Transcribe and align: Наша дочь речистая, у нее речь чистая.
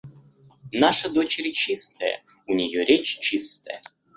Наша 0.71 1.09
дочь 1.11 1.37
речистая, 1.37 2.23
у 2.47 2.55
нее 2.55 2.83
речь 2.85 3.19
чистая. 3.19 3.83